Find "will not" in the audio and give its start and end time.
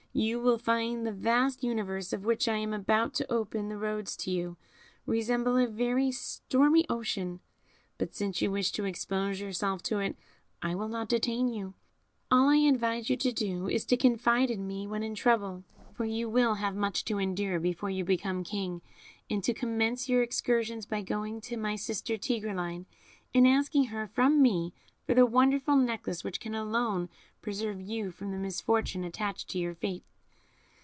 10.75-11.07